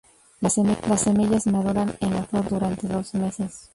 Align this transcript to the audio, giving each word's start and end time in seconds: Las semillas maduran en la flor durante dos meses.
Las 0.39 0.55
semillas 1.03 1.45
maduran 1.45 1.93
en 1.99 2.15
la 2.15 2.23
flor 2.23 2.49
durante 2.49 2.87
dos 2.87 3.13
meses. 3.13 3.69